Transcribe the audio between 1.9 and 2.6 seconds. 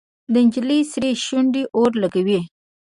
لګوي.